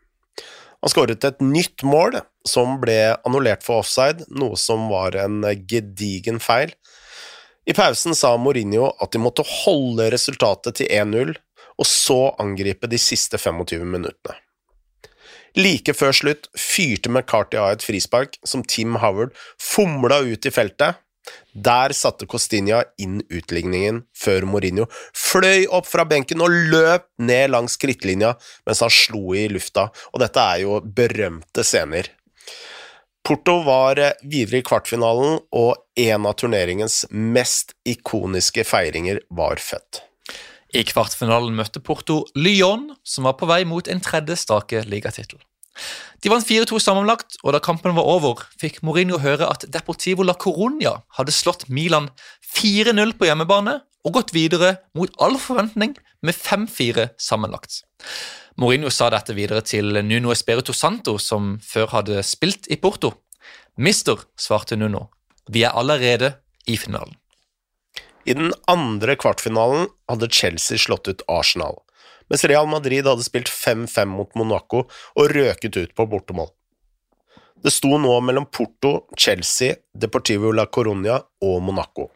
Han 0.82 0.90
skåret 0.90 1.26
et 1.26 1.42
nytt 1.42 1.82
mål, 1.86 2.22
som 2.46 2.78
ble 2.82 3.16
annullert 3.26 3.66
for 3.66 3.82
offside, 3.82 4.24
noe 4.30 4.54
som 4.58 4.88
var 4.90 5.18
en 5.18 5.42
gedigen 5.66 6.38
feil. 6.42 6.70
I 7.62 7.74
pausen 7.74 8.14
sa 8.18 8.34
Mourinho 8.36 8.88
at 8.98 9.12
de 9.14 9.20
måtte 9.22 9.44
holde 9.46 10.08
resultatet 10.10 10.80
til 10.80 10.88
1-0, 10.90 11.36
og 11.78 11.86
så 11.88 12.20
angripe 12.42 12.88
de 12.90 12.98
siste 13.00 13.38
25 13.38 13.84
minuttene. 13.86 14.34
Like 15.56 15.92
før 15.92 16.14
slutt 16.16 16.48
fyrte 16.56 17.10
McCarty 17.12 17.58
av 17.60 17.74
et 17.74 17.84
frispark 17.84 18.38
som 18.48 18.64
Tim 18.64 18.96
Howard 19.02 19.34
fomla 19.60 20.22
ut 20.24 20.48
i 20.48 20.52
feltet. 20.52 20.96
Der 21.54 21.92
satte 21.94 22.26
Costinia 22.26 22.80
inn 22.98 23.20
utligningen 23.30 24.00
før 24.16 24.46
Mourinho 24.48 24.88
fløy 25.14 25.68
opp 25.70 25.86
fra 25.86 26.06
benken 26.08 26.42
og 26.42 26.56
løp 26.72 27.04
ned 27.22 27.52
langs 27.52 27.76
krittlinja 27.78 28.32
mens 28.66 28.82
han 28.82 28.90
slo 28.90 29.36
i 29.38 29.44
lufta, 29.52 29.90
og 30.10 30.24
dette 30.24 30.42
er 30.42 30.64
jo 30.64 30.80
berømte 30.82 31.62
scener. 31.68 32.08
Porto 33.22 33.60
var 33.62 34.00
videre 34.26 34.58
i 34.58 34.64
kvartfinalen, 34.66 35.38
og 35.54 35.76
en 35.94 36.26
av 36.26 36.34
turneringens 36.40 37.04
mest 37.10 37.76
ikoniske 37.86 38.64
feiringer 38.66 39.22
var 39.30 39.62
født. 39.62 40.02
I 40.74 40.82
kvartfinalen 40.88 41.54
møtte 41.54 41.82
Porto 41.84 42.22
Lyon, 42.34 42.90
som 43.04 43.28
var 43.28 43.36
på 43.38 43.46
vei 43.46 43.62
mot 43.68 43.86
en 43.86 44.02
tredje 44.02 44.38
strake 44.40 44.82
ligatittel. 44.88 45.38
De 46.22 46.30
vant 46.32 46.46
4-2 46.46 46.80
sammenlagt, 46.82 47.38
og 47.44 47.54
da 47.54 47.62
kampen 47.62 47.94
var 47.96 48.08
over, 48.10 48.42
fikk 48.60 48.82
Mourinho 48.82 49.20
høre 49.22 49.48
at 49.48 49.68
Deportivo 49.70 50.26
la 50.26 50.34
Coruña 50.34 50.98
hadde 51.16 51.34
slått 51.34 51.68
Milan 51.70 52.10
4-0 52.56 53.14
på 53.18 53.28
hjemmebane 53.28 53.78
og 54.02 54.16
gått 54.18 54.34
videre 54.34 54.76
mot 54.98 55.14
all 55.22 55.38
forventning 55.38 55.94
med 56.26 56.34
5-4 56.34 57.12
sammenlagt. 57.20 57.84
Mourinho 58.60 58.90
sa 58.92 59.08
dette 59.12 59.32
videre 59.32 59.62
til 59.64 59.96
Nuno 60.04 60.32
Espirito 60.32 60.74
Santo, 60.76 61.16
som 61.18 61.56
før 61.64 61.88
hadde 61.94 62.22
spilt 62.26 62.68
i 62.68 62.76
Porto. 62.76 63.14
Mister, 63.80 64.20
svarte 64.36 64.76
Nuno, 64.76 65.06
vi 65.48 65.64
er 65.64 65.72
allerede 65.72 66.34
i 66.68 66.76
finalen. 66.76 67.16
I 68.24 68.36
den 68.38 68.52
andre 68.70 69.16
kvartfinalen 69.18 69.88
hadde 70.10 70.28
Chelsea 70.30 70.78
slått 70.78 71.08
ut 71.08 71.24
Arsenal, 71.32 71.80
mens 72.30 72.44
Real 72.46 72.68
Madrid 72.70 73.08
hadde 73.08 73.24
spilt 73.26 73.50
5-5 73.50 74.12
mot 74.12 74.36
Monaco 74.38 74.84
og 74.86 75.32
røket 75.32 75.78
ut 75.80 75.94
på 75.96 76.06
bortemål. 76.06 76.52
Det 77.62 77.70
sto 77.70 77.96
nå 77.98 78.14
mellom 78.26 78.48
Porto, 78.50 79.06
Chelsea, 79.16 79.74
Deportivo 79.94 80.50
la 80.52 80.66
Coruña 80.66 81.20
og 81.46 81.62
Monaco. 81.62 82.10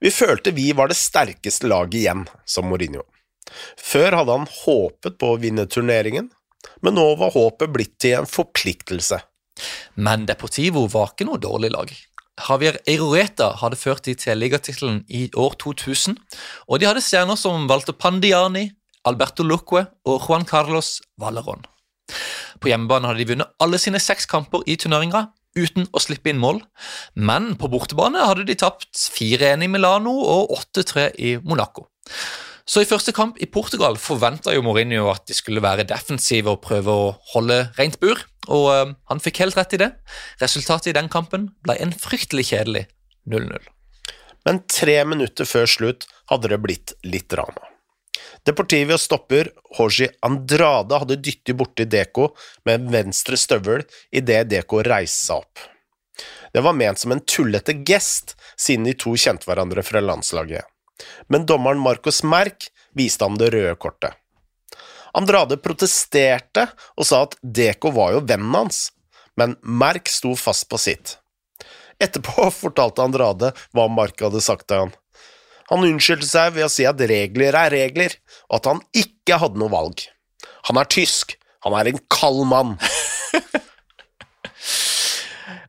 Vi 0.00 0.10
følte 0.12 0.52
vi 0.52 0.70
var 0.76 0.90
det 0.90 0.98
sterkeste 1.00 1.68
laget 1.70 2.02
igjen, 2.02 2.24
som 2.44 2.68
Mourinho. 2.68 3.04
Før 3.80 4.16
hadde 4.20 4.38
han 4.38 4.48
håpet 4.50 5.18
på 5.20 5.34
å 5.34 5.38
vinne 5.40 5.66
turneringen, 5.70 6.30
men 6.84 6.96
nå 6.96 7.04
var 7.20 7.34
håpet 7.34 7.72
blitt 7.72 7.96
til 8.02 8.20
en 8.20 8.28
forpliktelse. 8.28 9.20
Men 10.00 10.26
Deportivo 10.28 10.86
var 10.90 11.12
ikke 11.12 11.28
noe 11.28 11.42
dårlig 11.42 11.70
lag. 11.74 11.92
Javier 12.34 12.80
Eiroeta 12.90 13.52
hadde 13.60 13.78
ført 13.78 14.08
de 14.08 14.16
til 14.18 14.40
ligatittelen 14.40 15.04
i 15.06 15.28
år 15.38 15.54
2000, 15.62 16.16
og 16.66 16.80
de 16.80 16.88
hadde 16.88 17.04
stjerner 17.04 17.38
som 17.38 17.68
Walter 17.70 17.94
Pandiani, 17.94 18.72
Alberto 19.06 19.46
Luque 19.46 19.84
og 20.08 20.26
Juan 20.26 20.46
Carlos 20.48 20.98
Valeron. 21.20 21.62
På 22.58 22.70
hjemmebane 22.70 23.10
hadde 23.10 23.22
de 23.22 23.30
vunnet 23.30 23.54
alle 23.62 23.78
sine 23.78 24.00
seks 24.02 24.26
kamper 24.30 24.64
i 24.66 24.76
turneringa 24.80 25.28
uten 25.54 25.86
å 25.94 26.02
slippe 26.02 26.32
inn 26.32 26.40
mål, 26.42 26.58
men 27.14 27.52
på 27.60 27.70
bortebane 27.70 28.24
hadde 28.26 28.48
de 28.48 28.56
tapt 28.58 28.90
4-1 29.14 29.66
i 29.66 29.70
Milano 29.70 30.16
og 30.18 30.56
8-3 30.56 31.10
i 31.14 31.36
Monaco. 31.44 31.86
Så 32.64 32.80
i 32.80 32.88
første 32.88 33.12
kamp 33.12 33.36
i 33.44 33.48
Portugal 33.50 33.98
forventa 34.00 34.54
jo 34.54 34.62
Mourinho 34.64 35.10
at 35.12 35.26
de 35.28 35.36
skulle 35.36 35.62
være 35.64 35.84
defensive 35.88 36.48
og 36.54 36.62
prøve 36.64 36.92
å 36.92 37.10
holde 37.34 37.58
rent 37.76 37.98
bur, 38.00 38.22
og 38.48 38.64
øh, 38.72 38.94
han 39.10 39.20
fikk 39.20 39.42
helt 39.42 39.58
rett 39.58 39.76
i 39.76 39.82
det. 39.82 39.90
Resultatet 40.40 40.94
i 40.94 40.96
den 40.96 41.10
kampen 41.12 41.50
ble 41.64 41.76
en 41.84 41.92
fryktelig 41.92 42.48
kjedelig 42.54 42.86
0-0. 43.28 43.68
Men 44.48 44.64
tre 44.68 44.96
minutter 45.08 45.48
før 45.48 45.68
slutt 45.68 46.08
hadde 46.32 46.52
det 46.52 46.60
blitt 46.64 46.96
litt 47.04 47.28
drama. 47.32 47.68
Deportivio 48.44 48.96
stopper 49.00 49.48
Jorge 49.78 50.10
Andrade 50.24 50.98
hadde 51.00 51.20
dyttet 51.20 51.56
borti 51.56 51.86
Deko 51.88 52.30
med 52.68 52.74
en 52.74 52.90
venstre 52.92 53.38
støvel 53.40 53.84
idet 54.12 54.44
Deko 54.52 54.82
reiste 54.84 55.30
seg 55.30 55.44
opp. 55.44 55.62
Det 56.54 56.62
var 56.62 56.76
ment 56.76 57.00
som 57.00 57.12
en 57.12 57.24
tullete 57.24 57.74
gest, 57.88 58.36
siden 58.56 58.86
de 58.86 58.94
to 59.00 59.16
kjente 59.18 59.48
hverandre 59.48 59.82
fra 59.82 60.02
landslaget, 60.04 60.62
men 61.28 61.46
dommeren 61.46 61.82
Marcos 61.82 62.22
Merck 62.22 62.68
viste 62.94 63.26
ham 63.26 63.38
det 63.40 63.50
røde 63.54 63.74
kortet. 63.80 64.14
Andrade 65.14 65.58
protesterte 65.62 66.66
og 66.98 67.06
sa 67.06 67.22
at 67.28 67.36
Deco 67.42 67.92
var 67.94 68.16
jo 68.16 68.24
vennen 68.26 68.54
hans, 68.56 68.88
men 69.38 69.56
Merck 69.62 70.10
sto 70.10 70.34
fast 70.38 70.66
på 70.70 70.78
sitt. 70.80 71.18
Etterpå 72.02 72.50
fortalte 72.62 73.04
Andrade 73.04 73.52
hva 73.74 73.88
Mark 73.90 74.20
hadde 74.22 74.42
sagt 74.44 74.68
til 74.70 74.86
han. 74.86 74.94
Han 75.70 75.86
unnskyldte 75.86 76.28
seg 76.28 76.56
ved 76.56 76.66
å 76.66 76.72
si 76.72 76.84
at 76.84 77.00
regler 77.08 77.56
er 77.56 77.72
regler, 77.72 78.12
og 78.50 78.58
at 78.58 78.66
han 78.68 78.82
ikke 79.00 79.38
hadde 79.40 79.60
noe 79.60 79.72
valg. 79.72 80.02
Han 80.68 80.80
er 80.80 80.90
tysk, 80.92 81.38
han 81.64 81.76
er 81.78 81.88
en 81.88 82.02
kald 82.12 82.42
mann. 82.50 82.76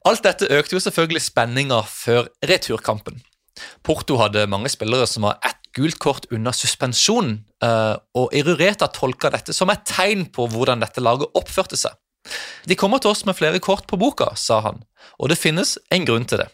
Alt 0.06 0.26
dette 0.26 0.50
økte 0.54 0.76
jo 0.76 0.82
selvfølgelig 0.84 1.24
spenninga 1.30 1.80
før 1.88 2.28
returkampen. 2.46 3.24
Porto 3.84 4.18
hadde 4.20 4.48
mange 4.52 4.72
spillere 4.72 5.08
som 5.10 5.28
var 5.28 5.40
ett 5.46 5.62
gult 5.76 6.00
kort 6.00 6.28
unna 6.32 6.54
suspensjon, 6.56 7.38
eh, 7.64 7.96
og 8.16 8.34
Irureta 8.36 8.88
tolka 8.92 9.32
dette 9.34 9.56
som 9.56 9.72
et 9.72 9.84
tegn 9.88 10.28
på 10.32 10.48
hvordan 10.52 10.84
dette 10.84 11.04
laget 11.04 11.32
oppførte 11.36 11.80
seg. 11.80 11.96
De 12.66 12.78
kommer 12.80 13.02
til 13.02 13.12
oss 13.12 13.26
med 13.28 13.38
flere 13.38 13.62
kort 13.62 13.86
på 13.88 14.00
boka, 14.02 14.32
sa 14.40 14.62
han, 14.66 14.82
og 15.20 15.30
det 15.30 15.40
finnes 15.40 15.78
en 15.94 16.08
grunn 16.08 16.26
til 16.26 16.42
det. 16.42 16.50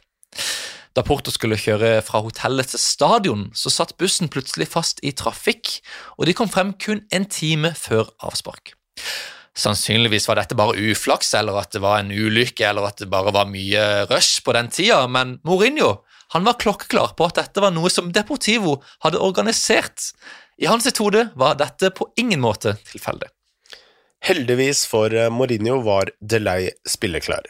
Da 0.92 1.06
Porto 1.08 1.32
skulle 1.32 1.60
kjøre 1.60 2.02
fra 2.04 2.20
hotellet 2.26 2.74
til 2.74 2.82
stadion, 2.82 3.46
så 3.56 3.72
satt 3.72 3.96
bussen 4.02 4.28
plutselig 4.32 4.68
fast 4.74 5.00
i 5.08 5.14
trafikk, 5.16 5.78
og 6.20 6.28
de 6.28 6.36
kom 6.36 6.52
frem 6.52 6.74
kun 6.76 7.06
en 7.16 7.28
time 7.32 7.72
før 7.80 8.12
avspark. 8.20 8.74
Sannsynligvis 9.56 10.28
var 10.28 10.40
dette 10.40 10.56
bare 10.56 10.76
uflaks, 10.76 11.32
eller 11.40 11.62
at 11.62 11.72
det 11.76 11.82
var 11.84 12.02
en 12.02 12.12
ulykke, 12.12 12.66
eller 12.68 12.90
at 12.90 13.00
det 13.00 13.10
bare 13.12 13.32
var 13.36 13.48
mye 13.52 14.06
rush 14.12 14.44
på 14.44 14.56
den 14.56 14.72
tida, 14.72 15.06
men 15.12 15.38
Mourinho 15.48 16.02
Han 16.34 16.44
var 16.48 16.60
klokkeklar 16.60 17.14
på 17.18 17.28
at 17.28 17.36
dette 17.42 17.62
var 17.64 17.74
noe 17.76 17.90
som 17.92 18.12
Deportivo 18.16 18.78
hadde 19.04 19.20
organisert. 19.20 20.12
I 20.58 20.70
hans 20.72 20.88
hode 21.00 21.26
var 21.36 21.58
dette 21.60 21.92
på 21.92 22.08
ingen 22.16 22.40
måte 22.40 22.78
tilfeldig. 22.88 23.28
Heldigvis 24.24 24.86
for 24.88 25.14
eh, 25.14 25.32
Mourinho 25.34 25.82
var 25.82 26.14
Delay 26.22 26.70
spilleklar. 26.88 27.50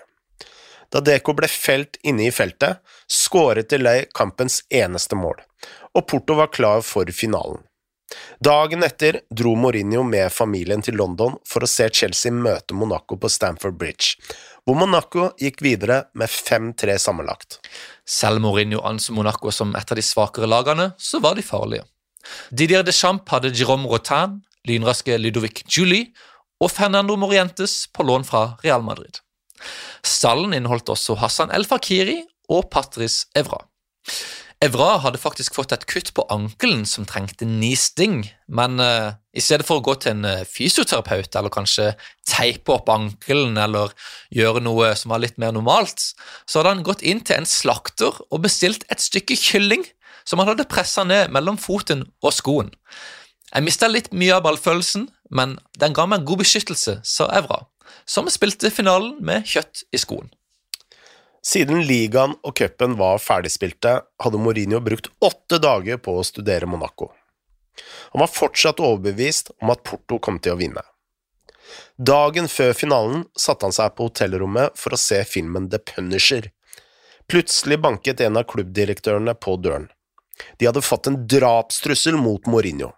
Da 0.92 1.00
Deco 1.00 1.36
ble 1.38 1.48
felt 1.48 2.00
inne 2.04 2.26
i 2.28 2.32
feltet, 2.34 2.80
skåret 3.08 3.70
Delay 3.70 4.08
kampens 4.18 4.64
eneste 4.70 5.20
mål, 5.20 5.38
og 5.94 6.08
Porto 6.08 6.40
var 6.40 6.50
klar 6.52 6.82
for 6.82 7.12
finalen. 7.16 7.62
Dagen 8.44 8.84
etter 8.84 9.22
dro 9.30 9.54
Mourinho 9.56 10.04
med 10.04 10.32
familien 10.34 10.82
til 10.84 10.98
London 11.00 11.38
for 11.48 11.64
å 11.64 11.70
se 11.70 11.88
Chelsea 11.94 12.34
møte 12.34 12.76
Monaco 12.76 13.16
på 13.20 13.30
Stamford 13.32 13.78
Bridge, 13.80 14.18
hvor 14.66 14.78
Monaco 14.78 15.32
gikk 15.42 15.62
videre 15.66 16.04
med 16.18 16.30
5-3 16.30 16.98
sammenlagt. 17.02 17.60
Selv 18.06 18.42
Mourinho 18.44 18.84
anså 18.86 19.14
Monaco 19.16 19.52
som 19.54 19.74
et 19.76 19.92
av 19.92 19.98
de 19.98 20.06
svakere 20.06 20.50
lagene, 20.50 20.92
så 21.02 21.22
var 21.24 21.38
de 21.38 21.46
farlige. 21.46 21.88
Didier 22.54 22.86
Deschamps 22.86 23.26
hadde 23.32 23.54
Jérôme 23.58 23.90
Rotin, 23.90 24.42
lynraske 24.70 25.18
Ludovic 25.18 25.64
Julie 25.66 26.12
og 26.62 26.70
Fernando 26.70 27.18
Morientes 27.18 27.88
på 27.94 28.06
lån 28.06 28.28
fra 28.28 28.44
Real 28.64 28.86
Madrid. 28.86 29.18
Stallen 30.06 30.54
inneholdt 30.54 30.90
også 30.94 31.18
Hassan 31.22 31.54
El 31.54 31.66
Fakiri 31.66 32.22
og 32.50 32.70
Patrice 32.74 33.28
Evra. 33.38 33.64
Evra 34.62 35.00
hadde 35.02 35.18
faktisk 35.18 35.56
fått 35.58 35.72
et 35.74 35.88
kutt 35.90 36.12
på 36.14 36.22
ankelen 36.30 36.84
som 36.86 37.08
trengte 37.10 37.48
ni 37.50 37.72
sting, 37.74 38.28
men 38.46 38.78
uh, 38.78 39.16
i 39.34 39.42
stedet 39.42 39.66
for 39.66 39.82
å 39.82 39.84
gå 39.88 39.96
til 40.04 40.14
en 40.14 40.28
uh, 40.28 40.44
fysioterapeut 40.46 41.34
eller 41.40 41.50
kanskje 41.50 41.88
teipe 42.30 42.76
opp 42.76 42.92
ankelen 42.94 43.58
eller 43.58 43.96
gjøre 44.30 44.62
noe 44.62 44.92
som 45.00 45.16
var 45.16 45.24
litt 45.24 45.40
mer 45.42 45.56
normalt, 45.56 46.12
så 46.46 46.62
hadde 46.62 46.76
han 46.76 46.84
gått 46.86 47.02
inn 47.02 47.24
til 47.26 47.40
en 47.40 47.50
slakter 47.50 48.20
og 48.30 48.44
bestilt 48.44 48.86
et 48.94 49.02
stykke 49.02 49.40
kylling 49.40 49.88
som 50.30 50.44
han 50.44 50.52
hadde 50.52 50.70
pressa 50.70 51.08
ned 51.10 51.34
mellom 51.34 51.58
foten 51.58 52.06
og 52.22 52.36
skoen. 52.38 52.70
Jeg 53.50 53.66
mista 53.66 53.90
litt 53.90 54.12
mye 54.14 54.36
av 54.38 54.46
ballfølelsen, 54.46 55.08
men 55.34 55.58
den 55.82 55.98
ga 55.98 56.06
meg 56.06 56.28
god 56.30 56.44
beskyttelse, 56.44 57.00
sa 57.02 57.32
Evra, 57.34 57.64
som 58.06 58.30
spilte 58.30 58.70
finalen 58.70 59.18
med 59.26 59.50
kjøtt 59.50 59.88
i 59.90 60.04
skoen. 60.06 60.30
Siden 61.42 61.82
ligaen 61.90 62.36
og 62.46 62.54
cupen 62.58 62.94
var 63.00 63.18
ferdigspilte, 63.18 63.96
hadde 64.22 64.40
Mourinho 64.42 64.78
brukt 64.86 65.10
åtte 65.26 65.58
dager 65.62 65.98
på 65.98 66.20
å 66.20 66.26
studere 66.26 66.70
Monaco. 66.70 67.10
Han 68.14 68.22
var 68.22 68.30
fortsatt 68.30 68.82
overbevist 68.84 69.50
om 69.62 69.72
at 69.74 69.82
Porto 69.88 70.20
kom 70.22 70.38
til 70.40 70.54
å 70.54 70.60
vinne. 70.60 70.84
Dagen 71.98 72.50
før 72.52 72.76
finalen 72.78 73.26
satte 73.38 73.66
han 73.66 73.74
seg 73.74 73.96
på 73.96 74.10
hotellrommet 74.10 74.78
for 74.78 74.94
å 74.94 75.00
se 75.02 75.24
filmen 75.26 75.70
The 75.72 75.80
Punisher. 75.80 76.52
Plutselig 77.32 77.80
banket 77.82 78.22
en 78.22 78.38
av 78.38 78.46
klubbdirektørene 78.52 79.34
på 79.40 79.56
døren. 79.64 79.90
De 80.60 80.68
hadde 80.68 80.86
fått 80.86 81.10
en 81.10 81.22
drapstrussel 81.30 82.18
mot 82.22 82.46
Mourinho. 82.50 82.92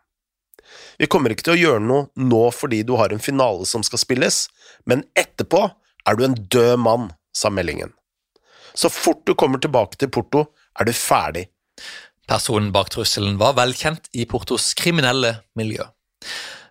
Vi 0.98 1.08
kommer 1.08 1.34
ikke 1.34 1.48
til 1.48 1.56
å 1.56 1.62
gjøre 1.62 1.84
noe 1.84 2.10
nå 2.20 2.44
fordi 2.56 2.84
du 2.84 2.96
har 3.00 3.14
en 3.14 3.24
finale 3.24 3.68
som 3.70 3.84
skal 3.86 4.02
spilles, 4.02 4.46
men 4.90 5.08
etterpå 5.20 5.68
er 6.08 6.18
du 6.18 6.26
en 6.28 6.38
død 6.38 6.80
mann, 6.82 7.12
sa 7.36 7.52
meldingen. 7.54 7.94
Så 8.74 8.90
fort 8.90 9.22
du 9.28 9.36
kommer 9.38 9.62
tilbake 9.62 10.00
til 10.00 10.10
Porto, 10.10 10.48
er 10.80 10.90
du 10.90 10.94
ferdig. 10.94 11.48
Personen 12.30 12.72
bak 12.74 12.90
trusselen 12.94 13.38
var 13.42 13.58
velkjent 13.58 14.10
i 14.14 14.26
Portos 14.30 14.72
kriminelle 14.80 15.36
miljø. 15.60 15.86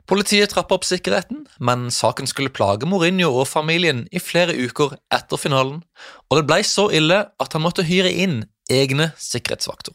Politiet 0.08 0.50
trappet 0.50 0.74
opp 0.74 0.86
sikkerheten, 0.86 1.44
men 1.62 1.86
saken 1.94 2.26
skulle 2.26 2.52
plage 2.52 2.88
Mourinho 2.90 3.30
og 3.30 3.46
familien 3.48 4.02
i 4.10 4.20
flere 4.20 4.56
uker 4.58 4.96
etter 5.14 5.38
finalen, 5.40 5.84
og 6.28 6.40
det 6.40 6.46
blei 6.48 6.62
så 6.66 6.88
ille 6.90 7.20
at 7.30 7.54
han 7.54 7.62
måtte 7.62 7.86
hyre 7.86 8.10
inn 8.10 8.42
egne 8.72 9.12
sikkerhetsvakter. 9.20 9.94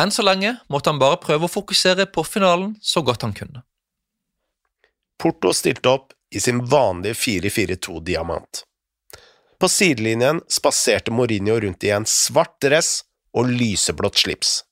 Enn 0.00 0.14
så 0.14 0.24
lenge 0.24 0.54
måtte 0.72 0.92
han 0.92 1.00
bare 1.02 1.20
prøve 1.20 1.48
å 1.48 1.52
fokusere 1.52 2.06
på 2.08 2.24
finalen 2.24 2.76
så 2.80 3.02
godt 3.04 3.26
han 3.26 3.36
kunne. 3.36 3.64
Porto 5.20 5.52
stilte 5.52 5.90
opp 5.90 6.14
i 6.32 6.40
sin 6.40 6.62
vanlige 6.70 7.18
4-4-2-diamant. 7.18 8.62
På 9.60 9.68
sidelinjen 9.68 10.40
spaserte 10.48 11.12
Mourinho 11.12 11.58
rundt 11.60 11.84
i 11.84 11.92
en 11.92 12.06
svart 12.08 12.56
dress 12.64 13.02
og 13.36 13.50
lyseblått 13.52 14.22
slips, 14.22 14.62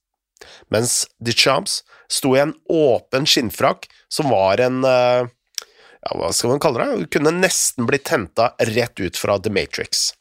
mens 0.73 1.03
de 1.21 1.35
Champs 1.37 1.83
sto 2.11 2.33
i 2.37 2.41
en 2.41 2.55
åpen 2.73 3.29
skinnfrakk 3.29 3.85
som 4.09 4.31
var 4.33 4.63
en 4.65 4.81
eh, 4.89 5.29
ja, 6.01 6.15
hva 6.17 6.31
skal 6.33 6.55
man 6.55 6.63
kalle 6.63 6.87
det, 6.87 7.11
kunne 7.13 7.35
nesten 7.37 7.89
blitt 7.89 8.09
henta 8.13 8.55
rett 8.71 9.01
ut 9.01 9.19
fra 9.21 9.37
The 9.39 9.53
Matrix. 9.53 10.13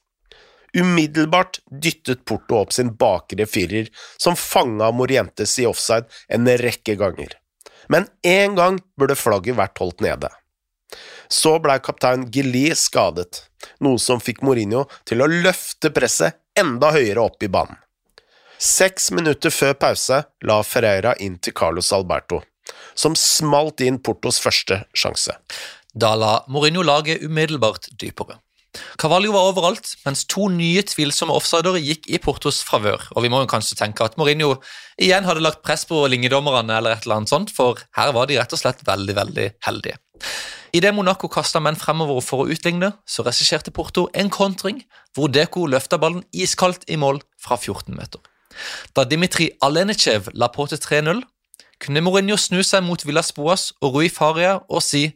Umiddelbart 0.75 1.61
dyttet 1.71 2.25
Porto 2.27 2.59
opp 2.59 2.73
sin 2.75 2.91
bakre 2.99 3.47
firer, 3.49 3.87
som 4.19 4.35
fanga 4.35 4.91
Morientes 4.91 5.55
i 5.59 5.65
offside 5.65 6.11
en 6.27 6.49
rekke 6.59 6.97
ganger. 6.99 7.37
Men 7.87 8.09
én 8.27 8.57
gang 8.59 8.81
burde 8.99 9.15
flagget 9.15 9.57
vært 9.57 9.79
holdt 9.79 10.03
nede. 10.03 10.29
Så 11.29 11.57
blei 11.63 11.77
kaptein 11.83 12.27
Gilly 12.31 12.69
skadet, 12.75 13.43
noe 13.83 13.99
som 13.99 14.21
fikk 14.23 14.43
Mourinho 14.45 14.85
til 15.07 15.23
å 15.23 15.29
løfte 15.31 15.91
presset 15.93 16.39
enda 16.57 16.93
høyere 16.95 17.23
opp 17.23 17.43
i 17.43 17.51
banen. 17.51 17.77
Seks 18.57 19.11
minutter 19.13 19.53
før 19.53 19.75
pause 19.77 20.23
la 20.49 20.61
Ferreira 20.65 21.13
inn 21.21 21.35
til 21.37 21.53
Carlos 21.53 21.91
Alberto, 21.93 22.41
som 22.97 23.13
smalt 23.13 23.83
inn 23.85 23.99
Portos 24.01 24.41
første 24.41 24.81
sjanse. 24.97 25.35
Da 25.93 26.15
la 26.17 26.39
Mourinho 26.49 26.81
laget 26.85 27.21
umiddelbart 27.25 27.91
dypere. 28.01 28.39
Cavallo 28.97 29.31
var 29.33 29.51
overalt, 29.51 29.93
mens 30.05 30.23
to 30.29 30.47
nye 30.53 30.83
tvilsomme 30.85 31.33
offsider 31.33 31.77
gikk 31.81 32.07
i 32.09 32.19
Portos 32.21 32.59
favør. 32.65 33.01
Og 33.15 33.25
vi 33.25 33.31
må 33.33 33.41
jo 33.43 33.49
kanskje 33.49 33.77
tenke 33.79 34.05
at 34.05 34.17
Mourinho 34.19 34.55
igjen 35.01 35.25
hadde 35.25 35.43
lagt 35.45 35.63
press 35.65 35.85
på 35.89 36.03
linjedommerne, 36.11 36.77
eller 36.77 36.97
et 36.97 37.05
eller 37.07 37.21
annet 37.21 37.33
sånt, 37.33 37.53
for 37.53 37.79
her 37.97 38.13
var 38.17 38.29
de 38.29 38.37
rett 38.39 38.53
og 38.53 38.61
slett 38.61 38.83
veldig, 38.87 39.15
veldig 39.17 39.47
heldige. 39.69 39.97
Idet 40.75 40.93
Monaco 40.93 41.29
kasta 41.31 41.61
menn 41.63 41.77
fremover 41.79 42.21
for 42.21 42.43
å 42.43 42.49
utligne, 42.51 42.91
så 43.07 43.23
regisserte 43.25 43.71
Porto 43.73 44.07
en 44.13 44.29
kontring 44.33 44.83
hvor 45.15 45.31
Deko 45.31 45.65
løfta 45.69 45.99
ballen 46.01 46.25
iskaldt 46.33 46.85
i 46.91 46.97
mål 46.99 47.21
fra 47.41 47.57
14 47.57 47.95
meter. 47.95 48.21
Da 48.93 49.05
Dimitri 49.05 49.51
Alenechev 49.61 50.31
la 50.33 50.49
på 50.53 50.65
til 50.69 50.81
3-0, 50.81 51.21
kunne 51.81 52.01
Mourinho 52.01 52.37
snu 52.41 52.63
seg 52.65 52.83
mot 52.85 53.03
Villas 53.05 53.31
Boas 53.37 53.69
og 53.81 53.97
Rui 53.97 54.09
Faria 54.09 54.57
og 54.65 54.81
si 54.81 55.11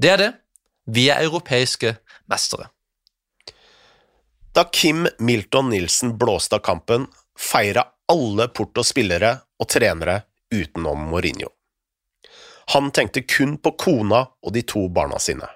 det 0.00 0.12
er 0.12 0.22
det, 0.22 0.32
vi 0.86 1.08
er 1.12 1.24
europeiske 1.24 1.96
mestere. 2.30 2.70
Da 4.56 4.64
Kim 4.72 5.04
Milton 5.20 5.68
Nilsen 5.72 6.14
blåste 6.16 6.56
av 6.56 6.64
kampen, 6.64 7.04
feira 7.36 7.84
alle 8.08 8.48
Portos 8.48 8.94
spillere 8.94 9.34
og 9.60 9.68
trenere 9.68 10.22
utenom 10.54 11.10
Mourinho. 11.10 11.50
Han 12.74 12.90
tenkte 12.90 13.22
kun 13.22 13.56
på 13.62 13.72
kona 13.78 14.26
og 14.42 14.54
de 14.54 14.62
to 14.66 14.88
barna 14.92 15.20
sine. 15.22 15.48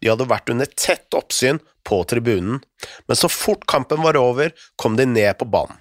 De 0.00 0.10
hadde 0.10 0.28
vært 0.30 0.50
under 0.50 0.66
tett 0.66 1.14
oppsyn 1.14 1.60
på 1.86 2.00
tribunen, 2.10 2.60
men 3.06 3.18
så 3.18 3.30
fort 3.30 3.66
kampen 3.70 4.02
var 4.02 4.18
over, 4.18 4.52
kom 4.76 4.96
de 4.96 5.06
ned 5.06 5.34
på 5.38 5.48
banen. 5.50 5.78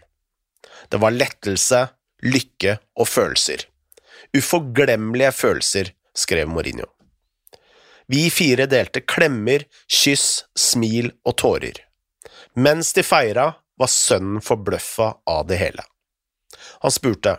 Det 0.90 1.00
var 1.02 1.14
lettelse, 1.16 1.86
lykke 2.26 2.78
og 3.00 3.08
følelser. 3.08 3.68
Uforglemmelige 4.38 5.32
følelser, 5.32 5.94
skrev 6.18 6.50
Mourinho. 6.52 6.90
Vi 8.12 8.26
fire 8.34 8.66
delte 8.68 9.04
klemmer, 9.08 9.64
kyss, 9.88 10.44
smil 10.58 11.14
og 11.24 11.38
tårer. 11.40 11.78
Mens 12.60 12.92
de 12.98 13.06
feira, 13.08 13.54
var 13.80 13.90
sønnen 13.90 14.42
forbløffa 14.46 15.08
av 15.32 15.46
det 15.50 15.58
hele. 15.58 15.84
Han 16.84 16.94
spurte, 16.94 17.38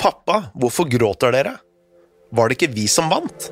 Pappa, 0.00 0.48
hvorfor 0.58 0.88
gråter 0.90 1.34
dere? 1.36 1.52
Var 2.30 2.48
det 2.48 2.58
ikke 2.58 2.74
vi 2.74 2.86
som 2.90 3.10
vant? 3.10 3.50